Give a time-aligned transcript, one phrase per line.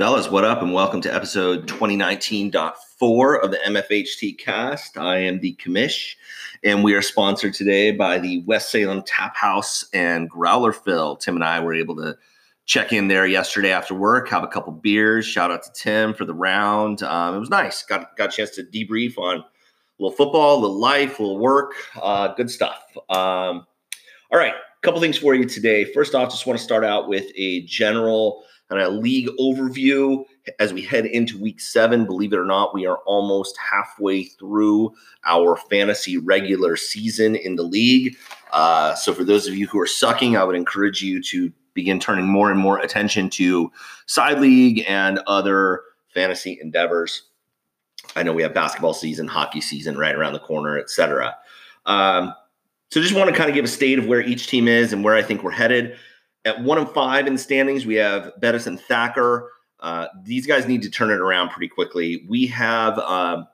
[0.00, 4.96] Fellas, what up, and welcome to episode 2019.4 of the MFHT cast.
[4.96, 6.14] I am the commish,
[6.64, 11.16] and we are sponsored today by the West Salem Tap House and Growler Fill.
[11.16, 12.16] Tim and I were able to
[12.64, 15.26] check in there yesterday after work, have a couple beers.
[15.26, 17.02] Shout out to Tim for the round.
[17.02, 17.82] Um, it was nice.
[17.82, 19.44] Got, got a chance to debrief on a
[19.98, 21.74] little football, a little life, a little work.
[22.00, 22.82] Uh, good stuff.
[23.10, 23.66] Um,
[24.32, 25.84] all right, a couple things for you today.
[25.84, 30.24] First off, just want to start out with a general kind of league overview
[30.58, 32.06] as we head into week seven.
[32.06, 37.62] Believe it or not, we are almost halfway through our fantasy regular season in the
[37.62, 38.16] league.
[38.52, 41.98] Uh, so, for those of you who are sucking, I would encourage you to begin
[41.98, 43.70] turning more and more attention to
[44.06, 45.82] side league and other
[46.14, 47.22] fantasy endeavors.
[48.16, 51.36] I know we have basketball season, hockey season right around the corner, etc.
[51.86, 52.34] Um,
[52.90, 55.02] so, just want to kind of give a state of where each team is and
[55.02, 55.96] where I think we're headed.
[56.44, 59.50] At one and five in the standings, we have Bettis and Thacker.
[59.80, 62.24] Uh, these guys need to turn it around pretty quickly.
[62.28, 63.44] We have, uh,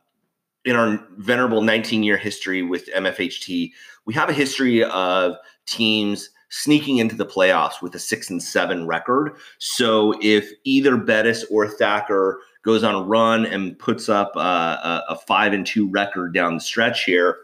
[0.65, 3.73] in our venerable 19 year history with MFHT,
[4.05, 8.87] we have a history of teams sneaking into the playoffs with a six and seven
[8.87, 9.33] record.
[9.59, 15.05] So if either Bettis or Thacker goes on a run and puts up uh, a,
[15.11, 17.39] a five and two record down the stretch here,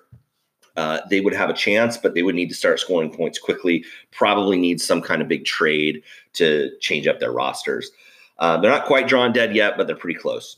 [0.76, 3.84] uh, they would have a chance, but they would need to start scoring points quickly.
[4.10, 6.02] Probably need some kind of big trade
[6.34, 7.90] to change up their rosters.
[8.38, 10.56] Uh, they're not quite drawn dead yet, but they're pretty close.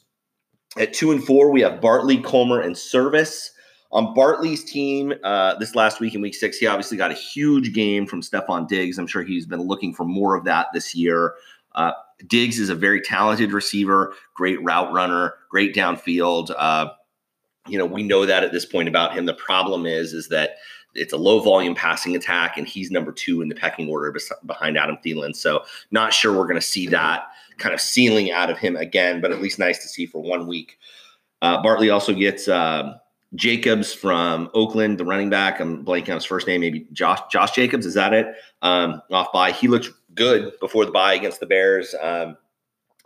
[0.78, 3.52] At two and four, we have Bartley, Comer, and Service.
[3.92, 7.72] On Bartley's team, uh, this last week in week six, he obviously got a huge
[7.72, 8.98] game from Stefon Diggs.
[8.98, 11.34] I'm sure he's been looking for more of that this year.
[11.76, 11.92] Uh,
[12.26, 16.52] Diggs is a very talented receiver, great route runner, great downfield.
[16.56, 16.88] Uh,
[17.66, 19.26] you know, we know that at this point about him.
[19.26, 20.56] The problem is, is that
[20.94, 24.78] it's a low volume passing attack, and he's number two in the pecking order behind
[24.78, 25.34] Adam Thielen.
[25.34, 27.26] So, not sure we're going to see that
[27.58, 30.46] kind of ceiling out of him again, but at least nice to see for one
[30.46, 30.78] week.
[31.42, 32.98] Uh, Bartley also gets uh,
[33.34, 35.60] Jacobs from Oakland, the running back.
[35.60, 37.86] I'm blanking on his first name, maybe Josh Josh Jacobs.
[37.86, 38.34] Is that it?
[38.62, 39.52] Um, off by.
[39.52, 41.94] He looked good before the bye against the Bears.
[42.00, 42.36] Um,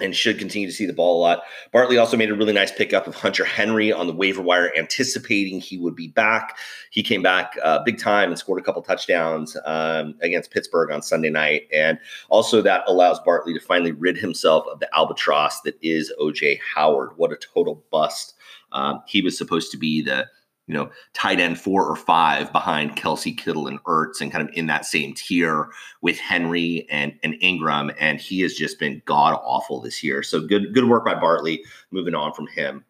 [0.01, 1.43] and should continue to see the ball a lot.
[1.73, 5.61] Bartley also made a really nice pickup of Hunter Henry on the waiver wire, anticipating
[5.61, 6.57] he would be back.
[6.91, 11.03] He came back uh, big time and scored a couple touchdowns um, against Pittsburgh on
[11.03, 11.69] Sunday night.
[11.73, 11.99] And
[12.29, 17.11] also, that allows Bartley to finally rid himself of the albatross that is OJ Howard.
[17.17, 18.35] What a total bust.
[18.73, 20.29] Um, he was supposed to be the
[20.69, 24.55] you know, tight end four or five behind Kelce, Kittle and Ertz and kind of
[24.55, 25.71] in that same tier
[26.03, 27.91] with Henry and, and Ingram.
[27.99, 30.23] And he has just been god awful this year.
[30.23, 32.85] So good, good work by Bartley moving on from him.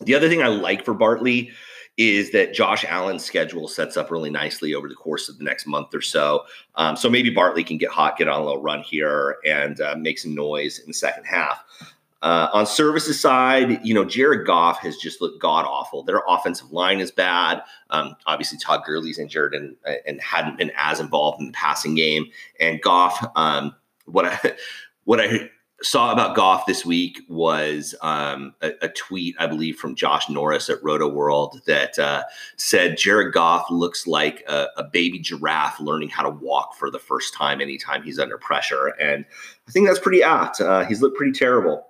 [0.00, 1.50] The other thing I like for Bartley
[1.96, 5.66] is that Josh Allen's schedule sets up really nicely over the course of the next
[5.66, 6.44] month or so.
[6.76, 9.96] Um, so maybe Bartley can get hot, get on a little run here, and uh,
[9.98, 11.64] make some noise in the second half.
[12.20, 16.02] Uh, on services side, you know, Jared Goff has just looked god awful.
[16.02, 17.62] Their offensive line is bad.
[17.90, 22.26] Um, obviously, Todd Gurley's injured and and hadn't been as involved in the passing game.
[22.58, 23.74] And Goff, um,
[24.06, 24.54] what I
[25.04, 25.48] what I
[25.82, 30.68] saw about Goff this week was um, a, a, tweet, I believe, from Josh Norris
[30.68, 32.24] at Rotoworld that uh,
[32.56, 36.98] said Jared Goff looks like a, a, baby giraffe learning how to walk for the
[36.98, 38.88] first time anytime he's under pressure.
[39.00, 39.24] And
[39.68, 40.60] I think that's pretty apt.
[40.60, 41.87] Uh, he's looked pretty terrible.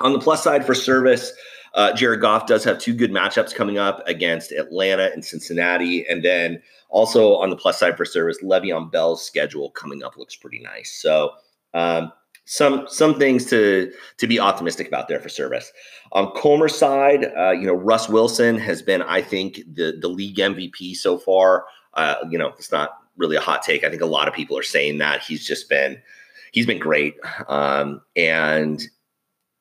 [0.00, 1.32] On the plus side for service,
[1.74, 6.06] uh, Jared Goff does have two good matchups coming up against Atlanta and Cincinnati.
[6.06, 10.36] And then also on the plus side for service, Le'Veon Bell's schedule coming up looks
[10.36, 10.92] pretty nice.
[10.92, 11.32] So
[11.74, 12.12] um,
[12.44, 15.72] some some things to to be optimistic about there for service.
[16.12, 20.36] On Comer's side, uh, you know Russ Wilson has been, I think, the the league
[20.36, 21.64] MVP so far.
[21.94, 23.84] Uh, you know, it's not really a hot take.
[23.84, 26.02] I think a lot of people are saying that he's just been
[26.52, 27.14] he's been great.
[27.48, 28.82] Um, and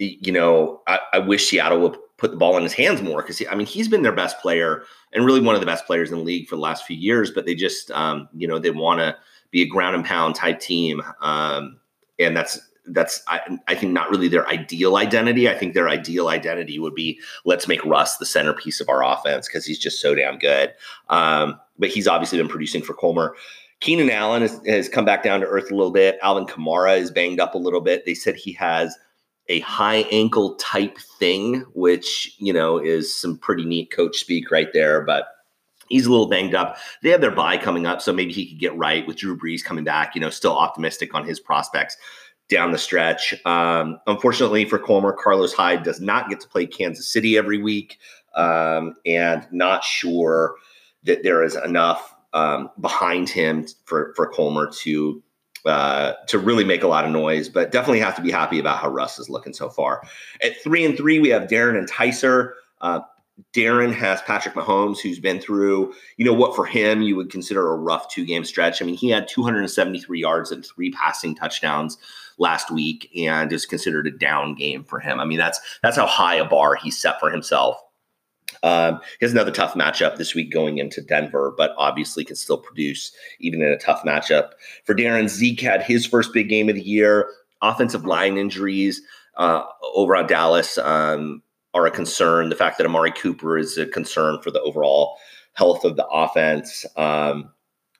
[0.01, 3.41] you know, I, I wish Seattle would put the ball in his hands more because
[3.49, 4.83] I mean he's been their best player
[5.13, 7.31] and really one of the best players in the league for the last few years.
[7.31, 9.15] But they just um, you know they want to
[9.51, 11.79] be a ground and pound type team, um,
[12.19, 15.47] and that's that's I, I, think not really their ideal identity.
[15.47, 19.47] I think their ideal identity would be let's make Russ the centerpiece of our offense
[19.47, 20.73] because he's just so damn good.
[21.09, 23.35] Um, but he's obviously been producing for Comer.
[23.81, 26.19] Keenan Allen has, has come back down to earth a little bit.
[26.21, 28.05] Alvin Kamara is banged up a little bit.
[28.05, 28.95] They said he has
[29.47, 34.71] a high ankle type thing, which, you know, is some pretty neat coach speak right
[34.73, 35.01] there.
[35.01, 35.27] But
[35.89, 36.77] he's a little banged up.
[37.03, 39.63] They have their bye coming up, so maybe he could get right with Drew Brees
[39.63, 40.15] coming back.
[40.15, 41.97] You know, still optimistic on his prospects
[42.49, 43.33] down the stretch.
[43.45, 47.97] Um, unfortunately for Comer, Carlos Hyde does not get to play Kansas City every week,
[48.35, 50.55] um, and not sure
[51.03, 55.21] that there is enough um, behind him for for Comer to
[55.65, 58.79] uh, to really make a lot of noise, but definitely have to be happy about
[58.79, 60.03] how Russ is looking so far.
[60.41, 62.53] At three and three, we have Darren and Ticer.
[62.81, 63.01] Uh,
[63.53, 67.71] Darren has Patrick Mahomes, who's been through, you know, what for him you would consider
[67.71, 68.81] a rough two game stretch.
[68.81, 71.97] I mean, he had 273 yards and three passing touchdowns
[72.37, 75.19] last week, and is considered a down game for him.
[75.19, 77.81] I mean, that's that's how high a bar he set for himself.
[78.63, 82.57] Um, he has another tough matchup this week going into Denver, but obviously can still
[82.57, 84.51] produce even in a tough matchup.
[84.85, 87.29] For Darren, Zeke had his first big game of the year.
[87.61, 89.01] Offensive line injuries
[89.37, 89.63] uh,
[89.95, 91.41] over on Dallas um,
[91.73, 92.49] are a concern.
[92.49, 95.17] The fact that Amari Cooper is a concern for the overall
[95.53, 96.85] health of the offense.
[96.97, 97.51] Um,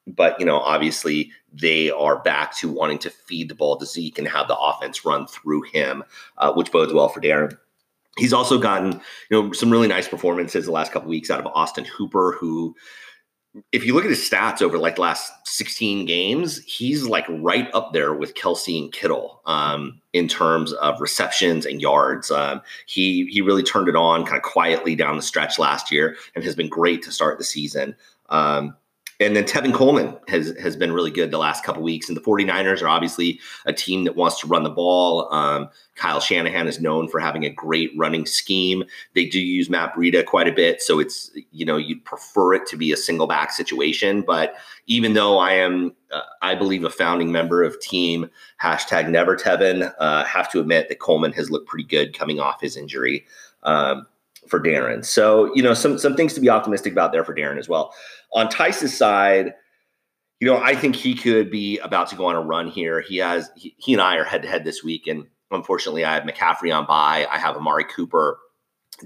[0.07, 4.17] but you know, obviously, they are back to wanting to feed the ball to Zeke
[4.17, 6.03] and have the offense run through him,
[6.37, 7.57] uh, which bodes well for Darren.
[8.21, 8.93] He's also gotten,
[9.29, 12.75] you know, some really nice performances the last couple weeks out of Austin Hooper, who,
[13.71, 17.67] if you look at his stats over like the last 16 games, he's like right
[17.73, 22.29] up there with Kelce and Kittle um, in terms of receptions and yards.
[22.29, 26.15] Um, he he really turned it on kind of quietly down the stretch last year
[26.35, 27.95] and has been great to start the season.
[28.29, 28.77] Um,
[29.21, 32.09] and then Tevin Coleman has has been really good the last couple weeks.
[32.09, 35.31] And the 49ers are obviously a team that wants to run the ball.
[35.31, 38.83] Um, Kyle Shanahan is known for having a great running scheme.
[39.13, 42.65] They do use Matt Breida quite a bit, so it's you know you'd prefer it
[42.67, 44.23] to be a single back situation.
[44.23, 44.55] But
[44.87, 48.29] even though I am, uh, I believe a founding member of team
[48.61, 52.59] hashtag Never Tevin, uh, have to admit that Coleman has looked pretty good coming off
[52.59, 53.25] his injury.
[53.63, 54.07] Um,
[54.51, 55.03] for Darren.
[55.03, 57.95] So, you know, some some things to be optimistic about there for Darren as well.
[58.33, 59.53] On Tice's side,
[60.41, 62.99] you know, I think he could be about to go on a run here.
[62.99, 66.13] He has he, he and I are head to head this week, and unfortunately, I
[66.13, 67.25] have McCaffrey on by.
[67.31, 68.37] I have Amari Cooper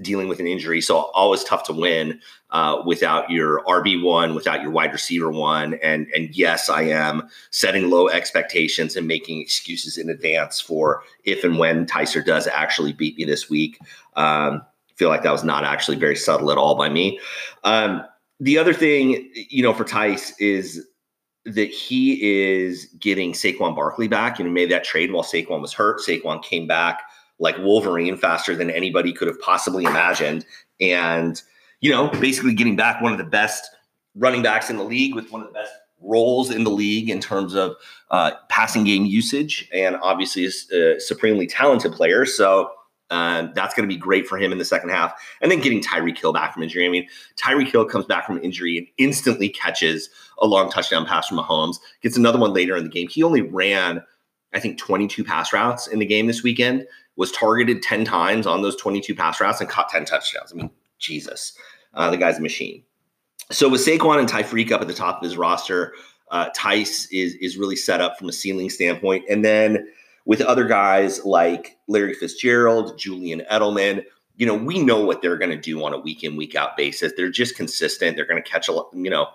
[0.02, 2.20] dealing with an injury, so always tough to win
[2.50, 5.74] uh, without your RB one, without your wide receiver one.
[5.74, 11.44] And and yes, I am setting low expectations and making excuses in advance for if
[11.44, 13.78] and when Ticer does actually beat me this week.
[14.16, 14.62] Um,
[14.96, 17.20] feel like that was not actually very subtle at all by me.
[17.64, 18.02] Um,
[18.40, 20.86] the other thing, you know, for Tice is
[21.44, 24.38] that he is getting Saquon Barkley back.
[24.38, 26.00] You know, made that trade while Saquon was hurt.
[26.00, 27.02] Saquon came back
[27.38, 30.44] like Wolverine faster than anybody could have possibly imagined.
[30.80, 31.40] And,
[31.80, 33.70] you know, basically getting back one of the best
[34.14, 37.20] running backs in the league with one of the best roles in the league in
[37.20, 37.74] terms of
[38.10, 42.24] uh, passing game usage and obviously a supremely talented player.
[42.24, 42.70] So,
[43.10, 45.12] um, that's going to be great for him in the second half.
[45.40, 46.86] And then getting Tyreek Hill back from injury.
[46.86, 51.28] I mean, Tyreek Hill comes back from injury and instantly catches a long touchdown pass
[51.28, 53.08] from Mahomes, gets another one later in the game.
[53.08, 54.02] He only ran,
[54.52, 56.86] I think, 22 pass routes in the game this weekend,
[57.16, 60.52] was targeted 10 times on those 22 pass routes and caught 10 touchdowns.
[60.52, 61.56] I mean, Jesus,
[61.94, 62.82] uh, the guy's a machine.
[63.50, 65.94] So with Saquon and Tyreek up at the top of his roster,
[66.32, 69.24] uh, Tice is is really set up from a ceiling standpoint.
[69.30, 69.86] And then
[70.26, 74.04] with other guys like Larry Fitzgerald, Julian Edelman,
[74.36, 76.76] you know, we know what they're going to do on a week in, week out
[76.76, 77.12] basis.
[77.16, 78.16] They're just consistent.
[78.16, 79.28] They're going to catch a lot, you know,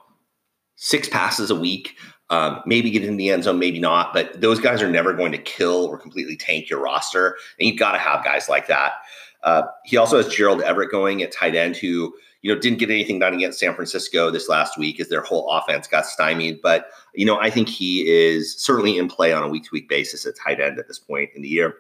[0.75, 1.95] six passes a week,
[2.29, 4.13] um, maybe get in the end zone, maybe not.
[4.13, 7.37] But those guys are never going to kill or completely tank your roster.
[7.59, 8.93] And you've got to have guys like that.
[9.43, 12.89] Uh, he also has Gerald Everett going at tight end, who you know, didn't get
[12.89, 16.61] anything done against San Francisco this last week as their whole offense got stymied.
[16.61, 19.87] But, you know, I think he is certainly in play on a week to week
[19.87, 21.75] basis at tight end at this point in the year.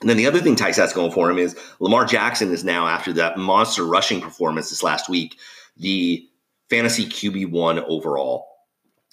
[0.00, 3.12] And then the other thing has going for him is Lamar Jackson is now, after
[3.14, 5.36] that monster rushing performance this last week,
[5.76, 6.24] the
[6.70, 8.47] fantasy QB1 overall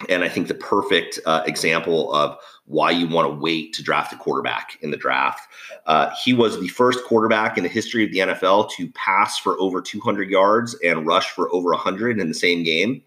[0.10, 4.12] and I think the perfect uh, example of why you want to wait to draft
[4.12, 5.48] a quarterback in the draft.
[5.86, 9.58] Uh, he was the first quarterback in the history of the NFL to pass for
[9.60, 13.02] over 200 yards and rush for over 100 in the same game.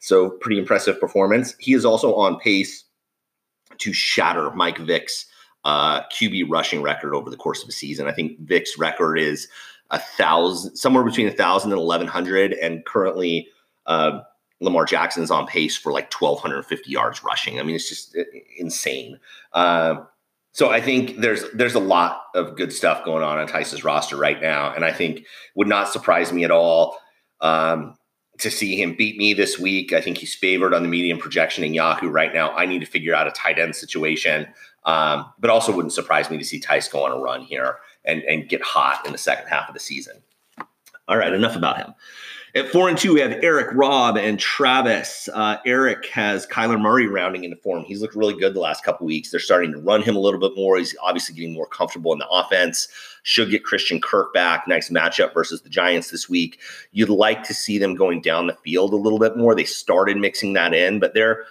[0.00, 1.54] So, pretty impressive performance.
[1.60, 2.84] He is also on pace
[3.78, 5.26] to shatter Mike Vick's
[5.64, 8.08] uh, QB rushing record over the course of a season.
[8.08, 9.46] I think Vick's record is
[9.90, 13.46] a thousand, somewhere between a thousand and 1100, and currently.
[13.86, 14.20] Uh,
[14.62, 17.58] Lamar Jackson is on pace for like 1,250 yards rushing.
[17.58, 18.22] I mean, it's just uh,
[18.56, 19.18] insane.
[19.52, 20.04] Uh,
[20.52, 24.16] so I think there's there's a lot of good stuff going on on Tice's roster
[24.16, 26.98] right now, and I think would not surprise me at all
[27.40, 27.96] um,
[28.38, 29.94] to see him beat me this week.
[29.94, 32.52] I think he's favored on the medium projection in Yahoo right now.
[32.52, 34.46] I need to figure out a tight end situation,
[34.84, 38.22] um, but also wouldn't surprise me to see Tice go on a run here and
[38.24, 40.22] and get hot in the second half of the season.
[41.08, 41.94] All right, enough about him.
[42.54, 45.26] At four and two, we have Eric, Rob, and Travis.
[45.32, 47.82] Uh, Eric has Kyler Murray rounding into form.
[47.84, 49.30] He's looked really good the last couple weeks.
[49.30, 50.76] They're starting to run him a little bit more.
[50.76, 52.88] He's obviously getting more comfortable in the offense.
[53.22, 54.68] Should get Christian Kirk back.
[54.68, 56.60] Nice matchup versus the Giants this week.
[56.90, 59.54] You'd like to see them going down the field a little bit more.
[59.54, 61.44] They started mixing that in, but they're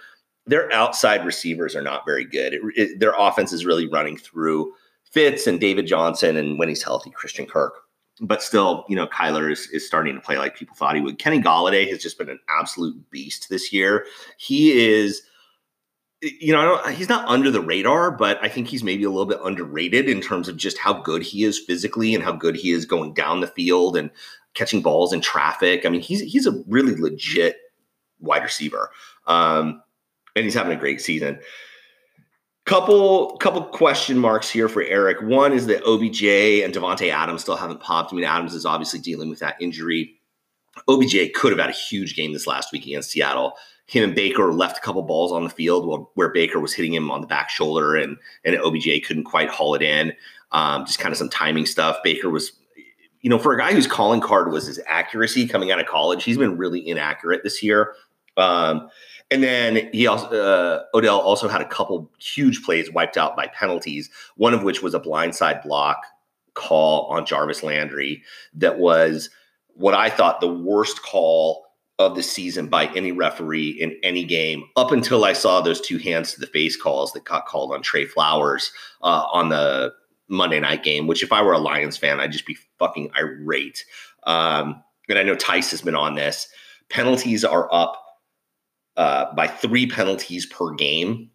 [0.46, 2.54] their outside receivers are not very good.
[2.54, 4.72] It, it, their offense is really running through
[5.10, 7.74] Fitz and David Johnson, and when he's healthy, Christian Kirk.
[8.24, 11.18] But still, you know, Kyler is, is starting to play like people thought he would.
[11.18, 14.06] Kenny Golladay has just been an absolute beast this year.
[14.38, 15.22] He is
[16.22, 19.40] you know, he's not under the radar, but I think he's maybe a little bit
[19.42, 22.86] underrated in terms of just how good he is physically and how good he is
[22.86, 24.08] going down the field and
[24.54, 25.84] catching balls in traffic.
[25.84, 27.56] I mean, he's he's a really legit
[28.20, 28.90] wide receiver,
[29.26, 29.82] um,
[30.36, 31.40] and he's having a great season.
[32.64, 35.20] Couple couple question marks here for Eric.
[35.20, 36.22] One is that OBJ
[36.64, 38.12] and Davante Adams still haven't popped.
[38.12, 40.14] I mean, Adams is obviously dealing with that injury.
[40.88, 44.52] OBJ could have had a huge game this last week against Seattle him and Baker
[44.52, 47.26] left a couple balls on the field where, where Baker was hitting him on the
[47.26, 50.12] back shoulder and and OBJ couldn't quite haul it in.
[50.52, 51.98] Um, just kind of some timing stuff.
[52.04, 52.52] Baker was,
[53.20, 56.24] you know, for a guy whose calling card was his accuracy coming out of college,
[56.24, 57.94] he's been really inaccurate this year.
[58.36, 58.88] Um,
[59.32, 63.46] and then he also uh, Odell also had a couple huge plays wiped out by
[63.48, 64.10] penalties.
[64.36, 66.04] One of which was a blindside block
[66.54, 68.22] call on Jarvis Landry
[68.54, 69.30] that was
[69.74, 71.64] what I thought the worst call
[71.98, 75.98] of the season by any referee in any game up until I saw those two
[75.98, 78.70] hands to the face calls that got called on Trey Flowers
[79.02, 79.94] uh, on the
[80.28, 83.84] Monday night game, which if I were a Lions fan, I'd just be fucking irate.
[84.24, 86.48] Um, and I know Tice has been on this.
[86.88, 88.01] Penalties are up
[88.96, 91.30] uh, by three penalties per game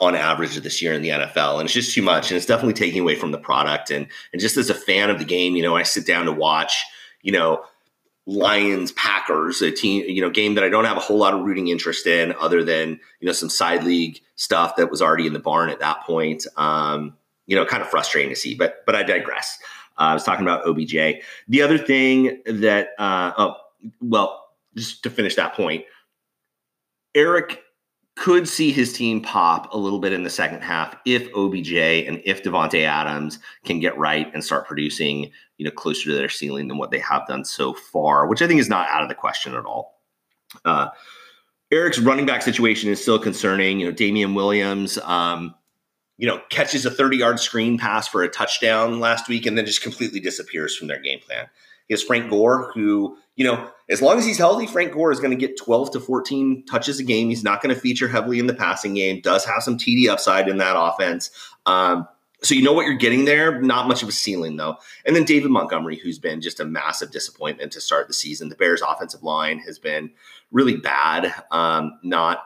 [0.00, 1.58] on average this year in the NFL.
[1.58, 2.30] And it's just too much.
[2.30, 3.90] And it's definitely taking away from the product.
[3.90, 6.32] And, and just as a fan of the game, you know, I sit down to
[6.32, 6.84] watch,
[7.22, 7.64] you know,
[8.26, 11.40] Lions Packers, a team, you know, game that I don't have a whole lot of
[11.40, 15.32] rooting interest in, other than you know some side league stuff that was already in
[15.32, 16.46] the barn at that point.
[16.56, 17.16] Um,
[17.46, 19.58] you know, kind of frustrating to see, but but I digress.
[19.98, 21.22] Uh, I was talking about OBJ.
[21.48, 23.56] The other thing that, uh, oh,
[24.00, 25.84] well, just to finish that point,
[27.14, 27.62] Eric
[28.14, 32.20] could see his team pop a little bit in the second half if OBJ and
[32.24, 36.68] if Davante Adams can get right and start producing, you know, closer to their ceiling
[36.68, 39.14] than what they have done so far, which I think is not out of the
[39.14, 40.00] question at all.
[40.64, 40.88] Uh,
[41.70, 43.80] Eric's running back situation is still concerning.
[43.80, 45.54] You know, Damien Williams, um,
[46.18, 49.64] you know, catches a 30 yard screen pass for a touchdown last week and then
[49.64, 51.46] just completely disappears from their game plan.
[51.88, 55.20] He has Frank Gore, who, you know, as long as he's healthy, Frank Gore is
[55.20, 57.28] going to get 12 to 14 touches a game.
[57.28, 60.48] He's not going to feature heavily in the passing game, does have some TD upside
[60.48, 61.30] in that offense.
[61.66, 62.08] Um,
[62.42, 63.60] so you know what you're getting there.
[63.60, 64.76] Not much of a ceiling though.
[65.06, 68.48] And then David Montgomery, who's been just a massive disappointment to start the season.
[68.48, 70.10] The Bears' offensive line has been
[70.50, 71.32] really bad.
[71.52, 72.42] Um, not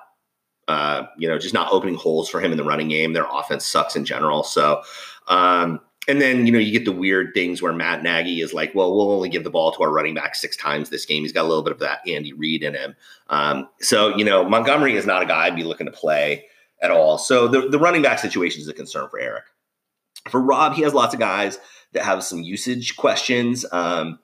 [0.69, 3.13] uh, you know, just not opening holes for him in the running game.
[3.13, 4.43] Their offense sucks in general.
[4.43, 4.83] So
[5.29, 8.75] um, and then you know you get the weird things where Matt Nagy is like,
[8.75, 11.23] well, we'll only give the ball to our running back six times this game.
[11.23, 12.95] He's got a little bit of that Andy Reid in him.
[13.29, 16.47] Um, so you know Montgomery is not a guy I'd be looking to play
[16.83, 17.19] at all.
[17.19, 19.45] So the the running back situation is a concern for Eric.
[20.31, 21.59] For Rob, he has lots of guys
[21.93, 23.65] that have some usage questions.
[23.73, 24.19] Um,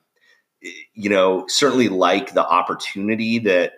[0.93, 3.73] you know, certainly like the opportunity that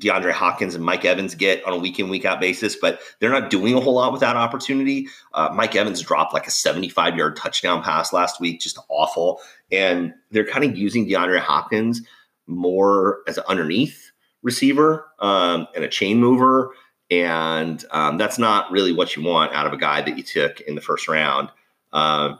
[0.00, 3.30] DeAndre Hopkins and Mike Evans get on a week in, week out basis, but they're
[3.30, 5.06] not doing a whole lot with that opportunity.
[5.34, 9.40] Uh, Mike Evans dropped like a 75 yard touchdown pass last week, just awful.
[9.70, 12.02] And they're kind of using DeAndre Hopkins
[12.46, 14.10] more as an underneath
[14.42, 16.72] receiver um, and a chain mover.
[17.10, 20.60] And um, that's not really what you want out of a guy that you took
[20.60, 21.50] in the first round.
[21.92, 22.36] Uh,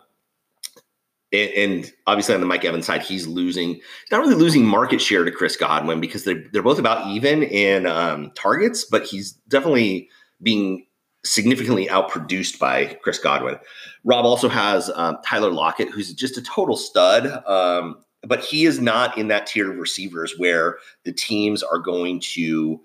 [1.32, 3.74] and, obviously on the Mike Evans side, he's losing.
[3.74, 7.42] He's not really losing market share to Chris Godwin because they're they're both about even
[7.42, 10.08] in um, targets, but he's definitely
[10.42, 10.86] being
[11.24, 13.58] significantly outproduced by Chris Godwin.
[14.04, 18.80] Rob also has um, Tyler Lockett, who's just a total stud, um, but he is
[18.80, 22.80] not in that tier of receivers where the teams are going to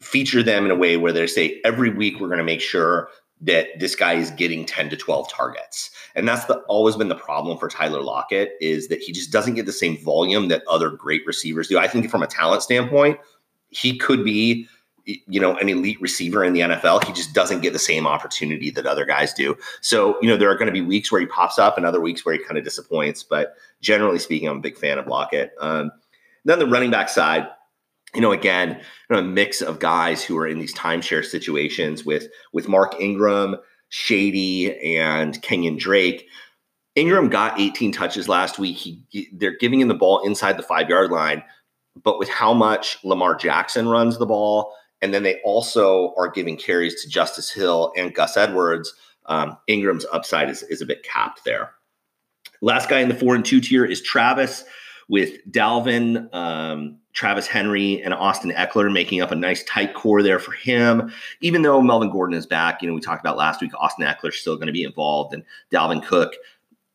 [0.00, 3.08] feature them in a way where they say every week we're going to make sure
[3.40, 5.90] that this guy is getting 10 to 12 targets.
[6.14, 9.54] And that's the, always been the problem for Tyler Lockett is that he just doesn't
[9.54, 11.78] get the same volume that other great receivers do.
[11.78, 13.18] I think from a talent standpoint,
[13.68, 14.68] he could be
[15.06, 17.04] you know an elite receiver in the NFL.
[17.04, 19.56] He just doesn't get the same opportunity that other guys do.
[19.80, 22.00] So, you know, there are going to be weeks where he pops up and other
[22.00, 25.52] weeks where he kind of disappoints, but generally speaking, I'm a big fan of Lockett.
[25.60, 25.92] Um,
[26.44, 27.48] then the running back side,
[28.16, 32.04] you know, again, you know, a mix of guys who are in these timeshare situations
[32.04, 33.56] with with Mark Ingram,
[33.90, 36.26] Shady, and Kenyon Drake.
[36.94, 38.78] Ingram got 18 touches last week.
[38.78, 41.42] He, they're giving him the ball inside the five yard line,
[42.02, 46.56] but with how much Lamar Jackson runs the ball, and then they also are giving
[46.56, 48.94] carries to Justice Hill and Gus Edwards.
[49.26, 51.72] Um, Ingram's upside is, is a bit capped there.
[52.62, 54.64] Last guy in the four and two tier is Travis
[55.08, 60.38] with Dalvin, um, Travis Henry, and Austin Ekeler making up a nice tight core there
[60.38, 61.10] for him.
[61.40, 64.28] Even though Melvin Gordon is back, you know, we talked about last week, Austin Ekeler
[64.28, 65.42] is still going to be involved, and
[65.72, 66.34] Dalvin Cook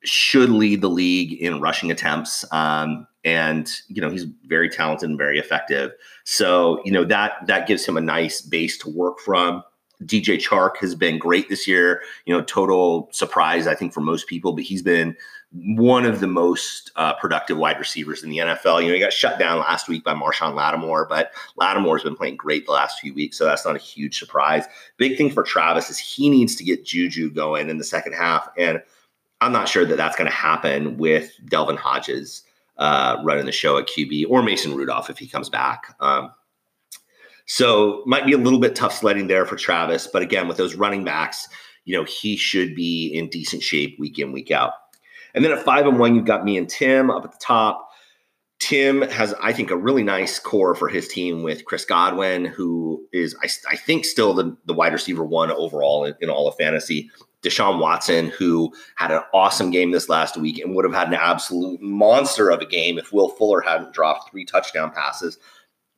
[0.04, 2.46] should lead the league in rushing attempts.
[2.54, 5.92] Um, and you know he's very talented and very effective.
[6.24, 9.64] So you know that that gives him a nice base to work from.
[10.04, 12.02] DJ Chark has been great this year.
[12.26, 15.16] You know, total surprise I think for most people, but he's been
[15.54, 18.82] one of the most uh, productive wide receivers in the NFL.
[18.82, 22.38] You know, he got shut down last week by Marshon Lattimore, but Lattimore's been playing
[22.38, 24.66] great the last few weeks, so that's not a huge surprise.
[24.98, 28.48] Big thing for Travis is he needs to get Juju going in the second half,
[28.58, 28.82] and
[29.42, 32.44] I'm not sure that that's going to happen with Devlin Hodges
[32.78, 35.96] uh, running the show at QB or Mason Rudolph if he comes back.
[36.00, 36.32] Um,
[37.46, 40.76] so might be a little bit tough sledding there for Travis, but again, with those
[40.76, 41.50] running backs,
[41.84, 44.74] you know he should be in decent shape week in week out.
[45.34, 47.90] And then at five and one, you've got me and Tim up at the top.
[48.60, 53.08] Tim has, I think, a really nice core for his team with Chris Godwin, who
[53.12, 56.56] is, I, I think, still the, the wide receiver one overall in, in all of
[56.58, 57.10] fantasy.
[57.42, 61.16] Deshaun Watson, who had an awesome game this last week and would have had an
[61.16, 65.40] absolute monster of a game if Will Fuller hadn't dropped three touchdown passes.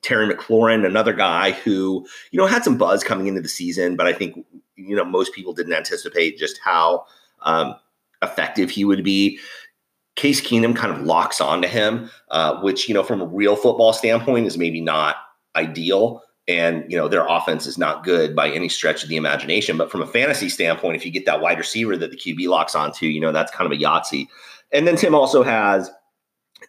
[0.01, 4.07] Terry McLaurin, another guy who, you know, had some buzz coming into the season, but
[4.07, 4.37] I think,
[4.75, 7.05] you know, most people didn't anticipate just how
[7.41, 7.75] um,
[8.23, 9.39] effective he would be.
[10.15, 13.93] Case Keenum kind of locks onto him, uh, which, you know, from a real football
[13.93, 15.15] standpoint is maybe not
[15.55, 16.21] ideal.
[16.47, 19.77] And, you know, their offense is not good by any stretch of the imagination.
[19.77, 22.75] But from a fantasy standpoint, if you get that wide receiver that the QB locks
[22.75, 24.27] onto, you know, that's kind of a Yahtzee.
[24.71, 25.89] And then Tim also has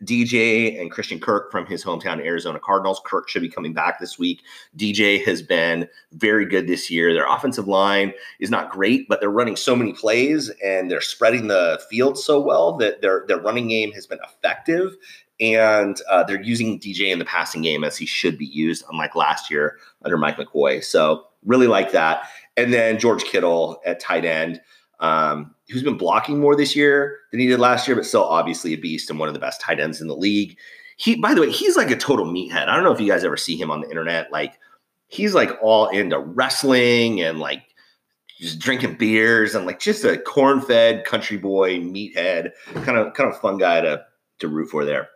[0.03, 3.01] DJ and Christian Kirk from his hometown Arizona Cardinals.
[3.05, 4.43] Kirk should be coming back this week.
[4.77, 7.13] DJ has been very good this year.
[7.13, 11.49] Their offensive line is not great, but they're running so many plays and they're spreading
[11.49, 14.97] the field so well that their their running game has been effective.
[15.41, 19.17] And uh, they're using DJ in the passing game as he should be used, unlike
[19.17, 20.83] last year under Mike McCoy.
[20.83, 22.29] So really like that.
[22.57, 24.61] And then George Kittle at tight end
[25.01, 28.75] um, who's been blocking more this year than he did last year, but still obviously
[28.75, 30.59] a beast and one of the best tight ends in the league.
[30.97, 32.69] He, by the way, he's like a total meathead.
[32.69, 34.31] I don't know if you guys ever see him on the internet.
[34.31, 34.59] Like
[35.09, 37.63] he's like all into wrestling and like
[38.39, 42.51] just drinking beers and like just a corn-fed country boy meathead,
[42.85, 44.05] kind of kind of fun guy to
[44.41, 45.09] to root for there.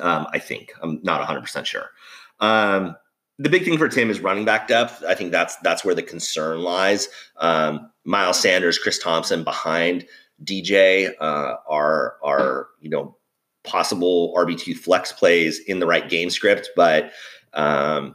[0.00, 1.90] Um, I think I'm not 100 percent sure.
[2.38, 2.96] Um,
[3.40, 5.02] the big thing for Tim is running back depth.
[5.08, 7.08] I think that's that's where the concern lies.
[7.38, 10.06] Um, Miles Sanders, Chris Thompson behind
[10.44, 13.16] DJ uh, are are you know
[13.64, 17.12] possible RB two flex plays in the right game script, but
[17.54, 18.14] um,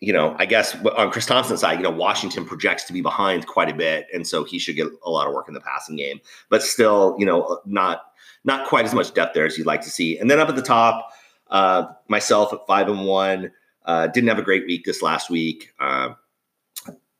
[0.00, 3.46] you know I guess on Chris Thompson's side, you know Washington projects to be behind
[3.46, 5.96] quite a bit, and so he should get a lot of work in the passing
[5.96, 8.04] game, but still you know not
[8.44, 10.16] not quite as much depth there as you'd like to see.
[10.16, 11.10] And then up at the top,
[11.50, 13.52] uh, myself at five and one.
[13.84, 15.72] Uh, didn't have a great week this last week.
[15.80, 16.10] Uh,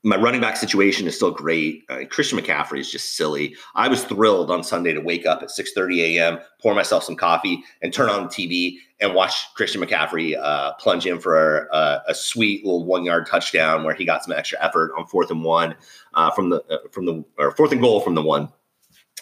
[0.04, 1.84] my running back situation is still great.
[1.88, 3.54] Uh, Christian McCaffrey is just silly.
[3.76, 7.62] I was thrilled on Sunday to wake up at 6:30 a.m., pour myself some coffee,
[7.82, 12.14] and turn on the TV and watch Christian McCaffrey uh, plunge in for a, a,
[12.14, 15.74] sweet little one-yard touchdown where he got some extra effort on fourth and one
[16.14, 18.48] uh, from the uh, from the or fourth and goal from the one,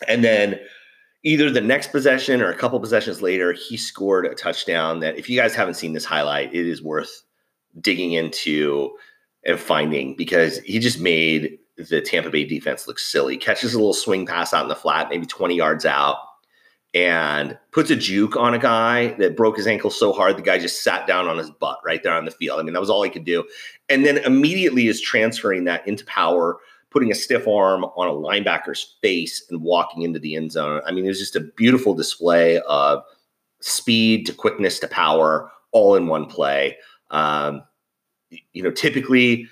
[0.08, 0.58] and then
[1.24, 5.28] either the next possession or a couple possessions later, he scored a touchdown that if
[5.28, 7.22] you guys haven't seen this highlight, it is worth
[7.80, 8.96] digging into
[9.44, 13.36] and finding because he just made the Tampa Bay defense look silly.
[13.36, 16.18] Catches a little swing pass out in the flat, maybe 20 yards out,
[16.92, 20.58] and puts a juke on a guy that broke his ankle so hard the guy
[20.58, 22.60] just sat down on his butt right there on the field.
[22.60, 23.44] I mean, that was all he could do.
[23.88, 26.58] And then immediately is transferring that into power,
[26.90, 30.82] putting a stiff arm on a linebacker's face and walking into the end zone.
[30.84, 33.02] I mean, it was just a beautiful display of
[33.60, 36.76] speed to quickness to power all in one play.
[37.10, 37.62] Um,
[38.52, 39.48] you know, typically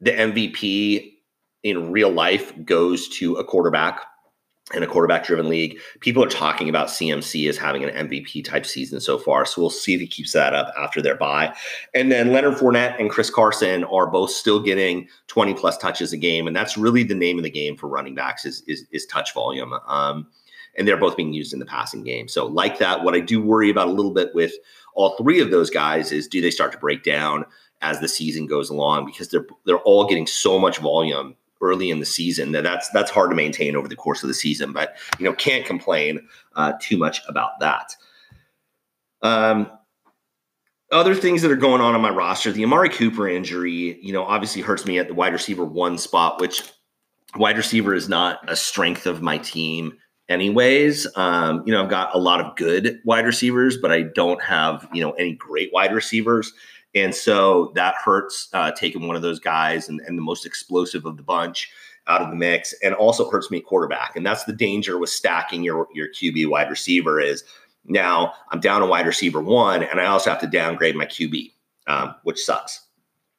[0.00, 1.14] the MVP
[1.62, 4.00] in real life goes to a quarterback
[4.74, 5.78] in a quarterback driven league.
[6.00, 9.46] People are talking about CMC as having an MVP type season so far.
[9.46, 11.54] So we'll see if he keeps that up after their bye.
[11.94, 16.16] And then Leonard Fournette and Chris Carson are both still getting 20 plus touches a
[16.16, 16.46] game.
[16.46, 19.32] And that's really the name of the game for running backs is, is, is touch
[19.32, 19.72] volume.
[19.86, 20.26] Um,
[20.76, 22.28] and they're both being used in the passing game.
[22.28, 24.52] So like that, what I do worry about a little bit with
[24.98, 27.44] all three of those guys is do they start to break down?
[27.80, 32.00] as the season goes along because they're they're all getting so much volume early in
[32.00, 34.72] the season that that's that's hard to maintain over the course of the season.
[34.72, 37.94] But you know, can't complain uh, too much about that.
[39.22, 39.70] Um,
[40.90, 44.24] other things that are going on on my roster, the Amari Cooper injury, you know,
[44.24, 46.62] obviously hurts me at the wide receiver one spot, which
[47.36, 51.06] wide receiver is not a strength of my team anyways.
[51.16, 54.88] Um, you know, I've got a lot of good wide receivers, but I don't have,
[54.92, 56.52] you know, any great wide receivers.
[56.94, 61.04] And so that hurts uh, taking one of those guys and, and the most explosive
[61.04, 61.70] of the bunch
[62.06, 64.16] out of the mix and also hurts me quarterback.
[64.16, 67.44] And that's the danger with stacking your, your QB wide receiver is
[67.84, 71.52] now I'm down a wide receiver one and I also have to downgrade my QB,
[71.86, 72.87] um, which sucks.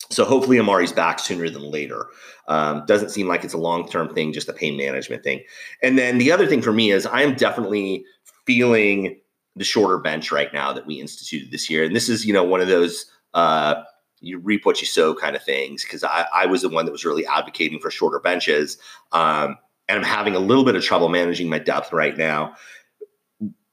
[0.10, 2.08] So hopefully Amari's back sooner than later.
[2.48, 5.44] Um, doesn't seem like it's a long term thing, just a pain management thing.
[5.84, 8.06] And then the other thing for me is I am definitely
[8.46, 9.20] feeling
[9.56, 11.84] the shorter bench right now that we instituted this year.
[11.84, 13.84] And this is, you know, one of those uh,
[14.22, 16.92] you reap what you sow kind of things because I, I, was the one that
[16.92, 18.78] was really advocating for shorter benches.
[19.12, 22.56] Um, and I'm having a little bit of trouble managing my depth right now.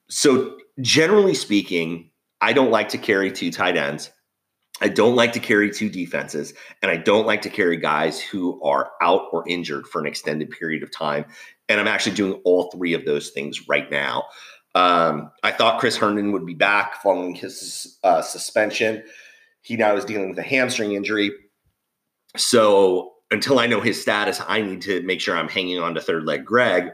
[0.08, 4.10] So, generally speaking, I don't like to carry two tight ends.
[4.80, 8.62] I don't like to carry two defenses, and I don't like to carry guys who
[8.62, 11.24] are out or injured for an extended period of time.
[11.68, 14.24] And I'm actually doing all three of those things right now.
[14.74, 19.02] Um, I thought Chris Herndon would be back following his uh, suspension.
[19.62, 21.32] He now is dealing with a hamstring injury.
[22.36, 26.02] So until I know his status, I need to make sure I'm hanging on to
[26.02, 26.90] third leg Greg,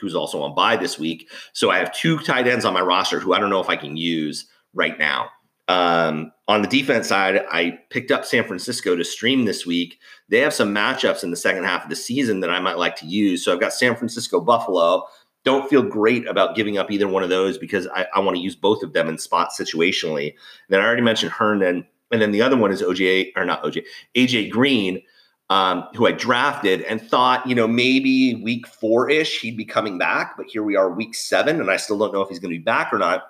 [0.00, 1.28] who's also on bye this week.
[1.52, 3.76] So I have two tight ends on my roster who I don't know if I
[3.76, 5.28] can use right now.
[5.68, 9.98] Um, on the defense side, I picked up San Francisco to stream this week.
[10.28, 12.94] They have some matchups in the second half of the season that I might like
[12.96, 13.44] to use.
[13.44, 15.04] So I've got San Francisco Buffalo.
[15.44, 18.42] Don't feel great about giving up either one of those because I, I want to
[18.42, 20.34] use both of them in spot situationally.
[20.68, 21.86] Then I already mentioned Herndon.
[22.12, 23.82] And then the other one is OJ, or not OJ,
[24.14, 25.02] AJ Green,
[25.50, 29.98] um, who I drafted and thought, you know, maybe week four ish he'd be coming
[29.98, 30.36] back.
[30.36, 32.58] But here we are, week seven, and I still don't know if he's going to
[32.58, 33.24] be back or not.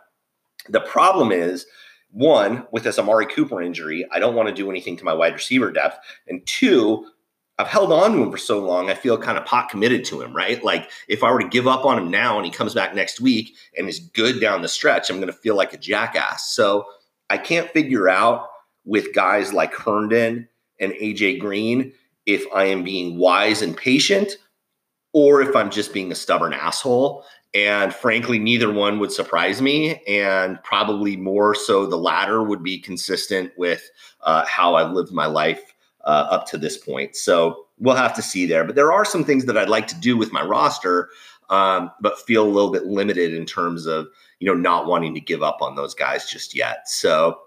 [0.68, 1.66] The problem is,
[2.10, 5.34] one, with this Amari Cooper injury, I don't want to do anything to my wide
[5.34, 5.98] receiver depth.
[6.26, 7.06] And two,
[7.58, 10.20] I've held on to him for so long, I feel kind of pot committed to
[10.20, 10.62] him, right?
[10.62, 13.20] Like if I were to give up on him now and he comes back next
[13.20, 16.54] week and is good down the stretch, I'm going to feel like a jackass.
[16.54, 16.84] So
[17.30, 18.48] I can't figure out
[18.84, 21.92] with guys like Herndon and AJ Green
[22.26, 24.32] if I am being wise and patient
[25.12, 27.24] or if I'm just being a stubborn asshole.
[27.54, 30.02] And frankly, neither one would surprise me.
[30.06, 33.90] And probably more so, the latter would be consistent with
[34.22, 37.16] uh, how I've lived my life uh, up to this point.
[37.16, 38.64] So we'll have to see there.
[38.64, 41.11] But there are some things that I'd like to do with my roster,
[41.50, 44.09] um, but feel a little bit limited in terms of
[44.40, 46.88] you know not wanting to give up on those guys just yet.
[46.88, 47.38] So,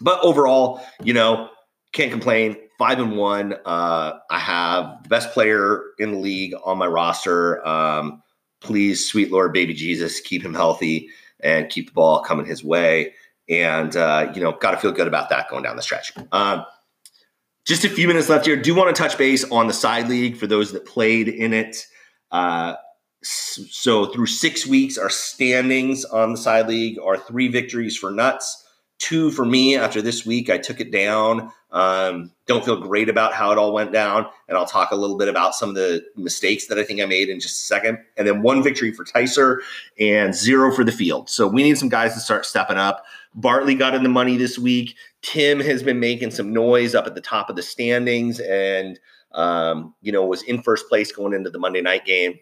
[0.00, 1.48] but overall, you know,
[1.92, 2.56] can't complain.
[2.78, 3.54] Five and one.
[3.64, 7.66] Uh, I have the best player in the league on my roster.
[7.66, 8.22] Um,
[8.60, 11.08] please, sweet Lord, baby Jesus, keep him healthy
[11.40, 13.14] and keep the ball coming his way.
[13.48, 16.12] And, uh, you know, got to feel good about that going down the stretch.
[16.32, 16.64] Um,
[17.64, 18.56] just a few minutes left here.
[18.56, 21.86] Do want to touch base on the side league for those that played in it.
[22.30, 22.74] Uh,
[23.22, 28.64] so through six weeks, our standings on the side league are three victories for Nuts,
[28.98, 30.48] two for me after this week.
[30.50, 31.52] I took it down.
[31.70, 34.26] Um, don't feel great about how it all went down.
[34.48, 37.06] And I'll talk a little bit about some of the mistakes that I think I
[37.06, 37.98] made in just a second.
[38.16, 39.58] And then one victory for Ticer
[39.98, 41.28] and zero for the field.
[41.28, 43.04] So we need some guys to start stepping up.
[43.34, 44.96] Bartley got in the money this week.
[45.20, 48.98] Tim has been making some noise up at the top of the standings and,
[49.32, 52.38] um, you know, was in first place going into the Monday night game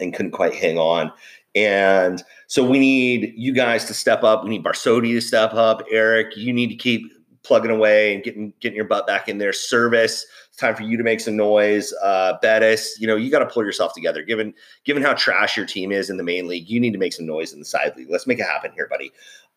[0.00, 1.12] and couldn't quite hang on.
[1.54, 4.44] And so we need you guys to step up.
[4.44, 5.82] We need Barsodi to step up.
[5.90, 9.52] Eric, you need to keep plugging away and getting getting your butt back in there.
[9.52, 11.92] Service, it's time for you to make some noise.
[12.02, 14.22] Uh, Bettis, you know, you got to pull yourself together.
[14.22, 17.12] Given given how trash your team is in the main league, you need to make
[17.12, 18.10] some noise in the side league.
[18.10, 19.10] Let's make it happen here, buddy.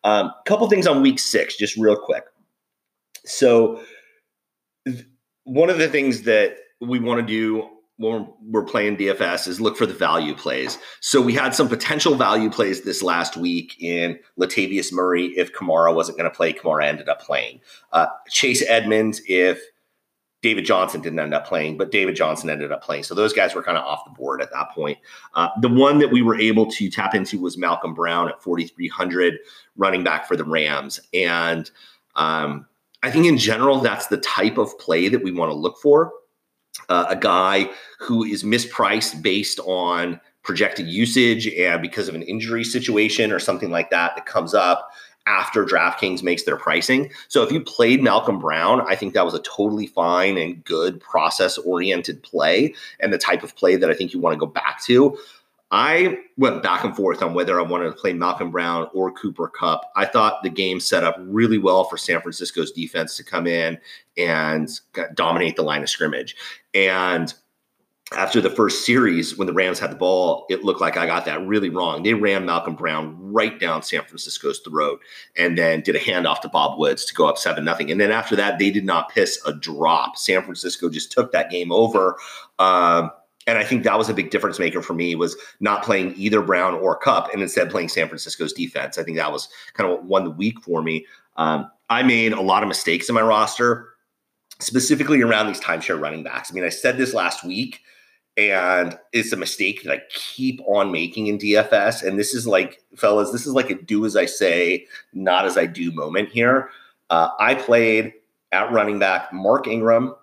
[0.04, 2.24] A um, couple things on week six, just real quick.
[3.24, 3.80] So,
[4.84, 5.06] th-
[5.44, 7.68] one of the things that we want to do
[8.02, 10.78] when we're playing DFS is look for the value plays.
[11.00, 15.94] So we had some potential value plays this last week in Latavius Murray if Kamara
[15.94, 16.52] wasn't going to play.
[16.52, 17.60] Kamara ended up playing.
[17.92, 19.62] Uh, Chase Edmonds if
[20.42, 23.04] David Johnson didn't end up playing, but David Johnson ended up playing.
[23.04, 24.98] So those guys were kind of off the board at that point.
[25.34, 29.38] Uh, the one that we were able to tap into was Malcolm Brown at 4,300,
[29.76, 31.00] running back for the Rams.
[31.14, 31.70] And
[32.16, 32.66] um,
[33.04, 36.12] I think in general, that's the type of play that we want to look for
[36.88, 42.64] uh, a guy who is mispriced based on projected usage and because of an injury
[42.64, 44.90] situation or something like that that comes up
[45.26, 47.10] after DraftKings makes their pricing.
[47.28, 51.00] So if you played Malcolm Brown, I think that was a totally fine and good
[51.00, 54.46] process oriented play and the type of play that I think you want to go
[54.46, 55.16] back to.
[55.70, 59.48] I went back and forth on whether I wanted to play Malcolm Brown or Cooper
[59.48, 59.90] Kupp.
[59.96, 63.78] I thought the game set up really well for San Francisco's defense to come in
[64.18, 64.68] and
[65.14, 66.36] dominate the line of scrimmage.
[66.74, 67.32] And
[68.16, 71.24] after the first series, when the Rams had the ball, it looked like I got
[71.24, 72.02] that really wrong.
[72.02, 75.00] They ran Malcolm Brown right down San Francisco's throat
[75.36, 77.90] and then did a handoff to Bob Woods to go up 7 nothing.
[77.90, 80.16] And then after that, they did not piss a drop.
[80.16, 82.16] San Francisco just took that game over.
[82.58, 83.10] Um,
[83.46, 86.42] and I think that was a big difference maker for me was not playing either
[86.42, 88.98] Brown or Kupp and instead playing San Francisco's defense.
[88.98, 91.06] I think that was kind of what won the week for me.
[91.36, 93.88] Um, I made a lot of mistakes in my roster,
[94.62, 96.50] specifically around these timeshare running backs.
[96.50, 97.80] I mean, I said this last week
[98.36, 102.02] and it's a mistake that I keep on making in DFS.
[102.02, 105.58] And this is like, fellas, this is like a do as I say, not as
[105.58, 106.70] I do moment here.
[107.10, 108.14] Uh, I played
[108.52, 110.14] at running back Mark Ingram,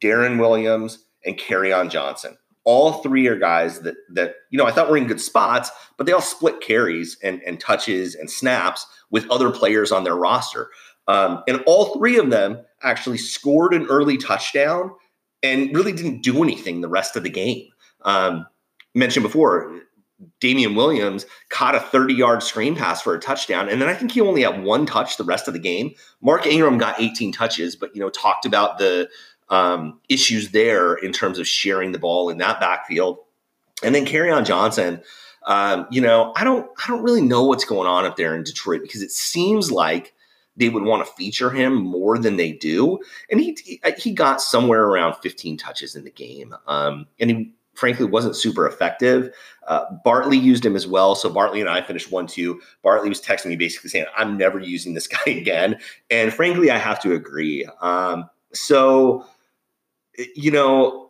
[0.00, 2.36] Darren Williams, and Kerryon Johnson.
[2.64, 6.06] All three are guys that that you know I thought were in good spots, but
[6.06, 10.70] they all split carries and, and touches and snaps with other players on their roster.
[11.08, 14.92] Um, and all three of them actually scored an early touchdown
[15.42, 17.68] and really didn't do anything the rest of the game.
[18.02, 18.46] Um,
[18.94, 19.72] mentioned before,
[20.38, 23.68] Damien Williams caught a 30 yard screen pass for a touchdown.
[23.68, 25.94] And then I think he only had one touch the rest of the game.
[26.20, 29.08] Mark Ingram got 18 touches, but, you know, talked about the
[29.48, 33.18] um, issues there in terms of sharing the ball in that backfield.
[33.82, 35.02] And then Kerryon Johnson,
[35.46, 38.44] um, you know, I don't, I don't really know what's going on up there in
[38.44, 40.12] Detroit because it seems like
[40.56, 42.98] they would want to feature him more than they do.
[43.30, 43.56] And he
[43.98, 48.66] he got somewhere around 15 touches in the game, um, and he frankly wasn't super
[48.66, 49.34] effective.
[49.66, 52.60] Uh, Bartley used him as well, so Bartley and I finished one two.
[52.82, 55.78] Bartley was texting me basically saying, "I'm never using this guy again,"
[56.10, 57.66] and frankly, I have to agree.
[57.80, 59.26] Um, so,
[60.34, 61.06] you know.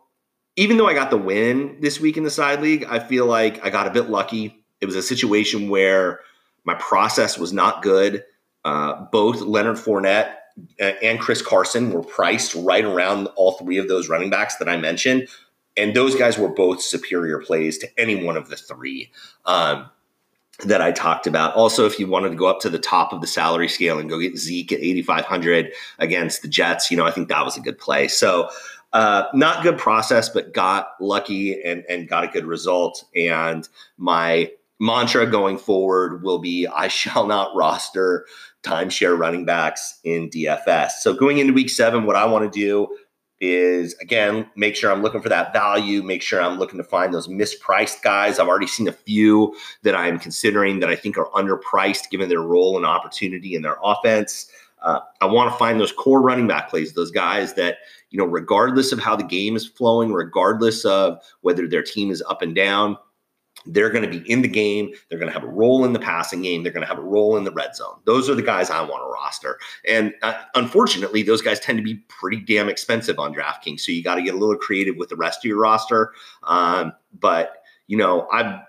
[0.57, 3.65] Even though I got the win this week in the side league, I feel like
[3.65, 4.61] I got a bit lucky.
[4.81, 6.19] It was a situation where
[6.65, 8.25] my process was not good.
[8.63, 10.35] Uh, both Leonard Fournette
[10.79, 14.77] and Chris Carson were priced right around all three of those running backs that I
[14.77, 15.27] mentioned.
[15.77, 19.09] And those guys were both superior plays to any one of the three
[19.45, 19.89] um,
[20.65, 21.55] that I talked about.
[21.55, 24.09] Also, if you wanted to go up to the top of the salary scale and
[24.09, 27.61] go get Zeke at 8,500 against the Jets, you know, I think that was a
[27.61, 28.07] good play.
[28.07, 28.49] So,
[28.93, 33.05] uh, not good process, but got lucky and, and got a good result.
[33.15, 38.25] And my mantra going forward will be I shall not roster
[38.63, 40.91] timeshare running backs in DFS.
[41.01, 42.87] So going into week seven, what I want to do
[43.41, 47.11] is again make sure I'm looking for that value, make sure I'm looking to find
[47.11, 48.37] those mispriced guys.
[48.37, 52.41] I've already seen a few that I'm considering that I think are underpriced given their
[52.41, 54.47] role and opportunity in their offense.
[54.83, 57.77] Uh, I want to find those core running back plays, those guys that,
[58.09, 62.23] you know, regardless of how the game is flowing, regardless of whether their team is
[62.27, 62.97] up and down,
[63.65, 64.91] they're going to be in the game.
[65.09, 66.63] They're going to have a role in the passing game.
[66.63, 67.99] They're going to have a role in the red zone.
[68.05, 69.59] Those are the guys I want to roster.
[69.87, 73.81] And uh, unfortunately, those guys tend to be pretty damn expensive on DraftKings.
[73.81, 76.13] So you got to get a little creative with the rest of your roster.
[76.43, 78.61] Um, but, you know, I've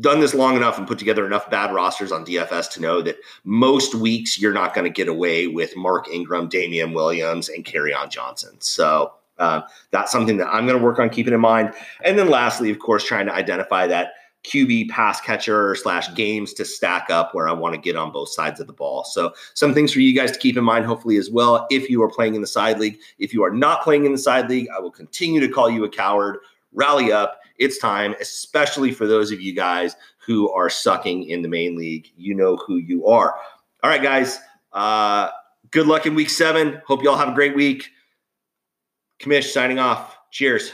[0.00, 3.16] done this long enough and put together enough bad rosters on DFS to know that
[3.44, 8.10] most weeks you're not going to get away with Mark Ingram, Damien Williams, and Kerryon
[8.10, 8.56] Johnson.
[8.60, 11.74] So, uh, that's something that I'm going to work on keeping in mind.
[12.02, 14.12] And then lastly, of course, trying to identify that
[14.46, 18.28] QB pass catcher slash games to stack up where I want to get on both
[18.28, 19.04] sides of the ball.
[19.04, 21.66] So, some things for you guys to keep in mind, hopefully, as well.
[21.70, 24.18] If you are playing in the side league, if you are not playing in the
[24.18, 26.38] side league, I will continue to call you a coward.
[26.72, 27.40] Rally up.
[27.58, 32.08] It's time, especially for those of you guys who are sucking in the main league.
[32.16, 33.34] You know who you are.
[33.82, 34.38] All right, guys.
[34.72, 35.30] Uh,
[35.70, 36.82] good luck in week seven.
[36.86, 37.88] Hope you all have a great week.
[39.20, 40.18] Commish signing off.
[40.30, 40.72] Cheers.